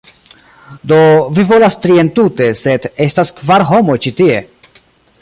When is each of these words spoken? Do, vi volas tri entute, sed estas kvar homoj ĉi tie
Do, 0.91 0.97
vi 1.35 1.45
volas 1.51 1.77
tri 1.83 1.99
entute, 2.05 2.49
sed 2.63 2.91
estas 3.09 3.33
kvar 3.45 3.67
homoj 3.75 4.03
ĉi 4.07 4.17
tie 4.23 4.45